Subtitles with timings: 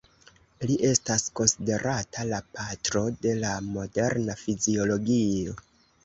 [0.69, 5.55] Li estas konsiderata la patro de la moderna fiziologio.